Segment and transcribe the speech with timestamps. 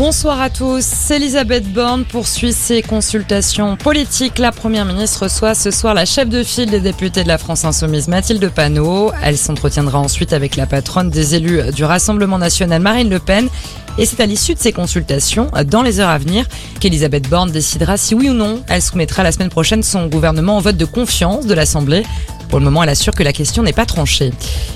[0.00, 1.10] Bonsoir à tous.
[1.10, 4.38] Elisabeth Borne poursuit ses consultations politiques.
[4.38, 7.66] La première ministre reçoit ce soir la chef de file des députés de la France
[7.66, 9.12] Insoumise, Mathilde Panot.
[9.22, 13.50] Elle s'entretiendra ensuite avec la patronne des élus du Rassemblement national, Marine Le Pen.
[13.98, 16.46] Et c'est à l'issue de ces consultations, dans les heures à venir,
[16.80, 20.60] qu'Elisabeth Borne décidera si oui ou non elle soumettra la semaine prochaine son gouvernement au
[20.62, 22.04] vote de confiance de l'Assemblée.
[22.50, 24.32] Pour le moment, elle assure que la question n'est pas tranchée.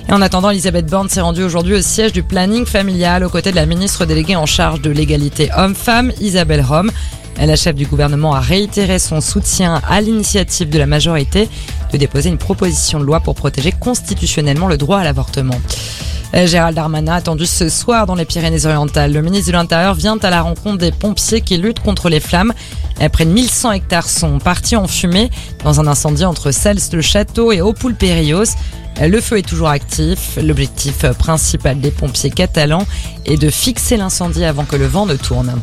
[0.08, 3.50] Et en attendant, Elisabeth Borne s'est rendue aujourd'hui au siège du planning familial aux côtés
[3.50, 6.92] de la ministre déléguée en charge de l'égalité homme-femme, Isabelle Rome.
[7.36, 11.48] La chef du gouvernement a réitéré son soutien à l'initiative de la majorité
[11.92, 15.60] de déposer une proposition de loi pour protéger constitutionnellement le droit à l'avortement.
[16.34, 19.12] Euh, Gérald Darmanin attendu ce soir dans les Pyrénées-Orientales.
[19.12, 22.52] Le ministre de l'Intérieur vient à la rencontre des pompiers qui luttent contre les flammes.
[23.12, 25.30] Près de 1100 hectares sont partis en fumée
[25.62, 28.56] dans un incendie entre Cels-le-Château et Opoul-Périos.
[29.00, 30.36] Euh, le feu est toujours actif.
[30.42, 32.86] L'objectif principal des pompiers catalans
[33.26, 35.60] est de fixer l'incendie avant que le vent ne tourne.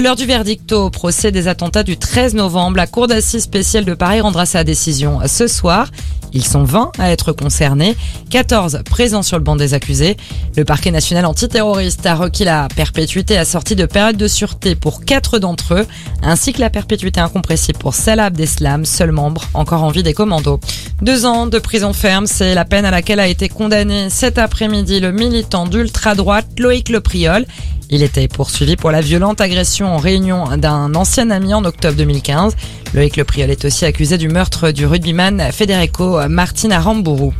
[0.00, 3.92] L'heure du verdict au procès des attentats du 13 novembre, la Cour d'assises spéciale de
[3.92, 5.88] Paris rendra sa décision ce soir.
[6.32, 7.96] Ils sont 20 à être concernés,
[8.30, 10.16] 14 présents sur le banc des accusés.
[10.56, 15.38] Le parquet national antiterroriste a requis la perpétuité assortie de période de sûreté pour 4
[15.38, 15.86] d'entre eux,
[16.22, 20.60] ainsi que la perpétuité incompressible pour Salah Abdeslam, seul membre encore en vie des commandos.
[21.02, 25.00] Deux ans de prison ferme, c'est la peine à laquelle a été condamné cet après-midi
[25.00, 27.44] le militant d'ultra-droite Loïc Lepriol.
[27.90, 32.54] Il était poursuivi pour la violente agression en réunion d'un ancien ami en octobre 2015.
[32.94, 37.32] Loïc Lepriol est aussi accusé du meurtre du rugbyman Federico Martin Aramburu.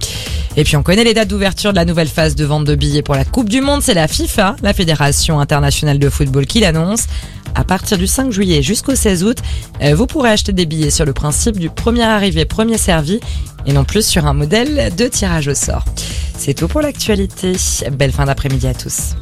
[0.57, 3.03] Et puis on connaît les dates d'ouverture de la nouvelle phase de vente de billets
[3.03, 3.83] pour la Coupe du Monde.
[3.83, 7.07] C'est la FIFA, la Fédération internationale de football, qui l'annonce.
[7.55, 9.39] À partir du 5 juillet jusqu'au 16 août,
[9.83, 13.21] euh, vous pourrez acheter des billets sur le principe du premier arrivé, premier servi
[13.67, 15.85] et non plus sur un modèle de tirage au sort.
[16.37, 17.53] C'est tout pour l'actualité.
[17.93, 19.15] Belle fin d'après-midi à tous.